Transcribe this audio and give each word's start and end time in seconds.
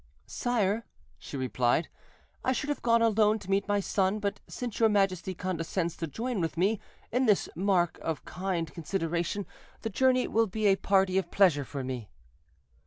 "Sire," 0.25 0.87
she 1.19 1.37
replied, 1.37 1.87
"I 2.43 2.53
should 2.53 2.69
have 2.69 2.81
gone 2.81 3.03
alone 3.03 3.37
to 3.37 3.51
meet 3.51 3.67
my 3.67 3.79
son; 3.79 4.17
but 4.17 4.39
since 4.47 4.79
your 4.79 4.89
majesty 4.89 5.35
condescends 5.35 5.95
to 5.97 6.07
join 6.07 6.41
with 6.41 6.57
me 6.57 6.79
in 7.11 7.27
this 7.27 7.47
mark 7.55 7.99
of 8.01 8.25
kind 8.25 8.73
consideration, 8.73 9.45
the 9.83 9.91
journey 9.91 10.27
will 10.27 10.47
be 10.47 10.65
a 10.65 10.75
party 10.75 11.19
of 11.19 11.29
pleasure 11.29 11.63
for 11.65 11.83
me." 11.83 12.09